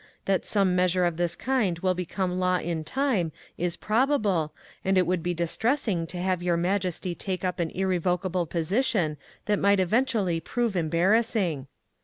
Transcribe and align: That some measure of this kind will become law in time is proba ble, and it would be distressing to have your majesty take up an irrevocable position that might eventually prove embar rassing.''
That 0.25 0.45
some 0.45 0.75
measure 0.75 1.05
of 1.05 1.17
this 1.17 1.35
kind 1.35 1.77
will 1.77 1.93
become 1.93 2.39
law 2.39 2.57
in 2.57 2.83
time 2.83 3.31
is 3.55 3.77
proba 3.77 4.19
ble, 4.19 4.51
and 4.83 4.97
it 4.97 5.05
would 5.05 5.21
be 5.21 5.35
distressing 5.35 6.07
to 6.07 6.17
have 6.17 6.41
your 6.41 6.57
majesty 6.57 7.13
take 7.13 7.45
up 7.45 7.59
an 7.59 7.69
irrevocable 7.69 8.47
position 8.47 9.17
that 9.45 9.59
might 9.59 9.79
eventually 9.79 10.39
prove 10.39 10.73
embar 10.73 11.11
rassing.'' 11.13 11.67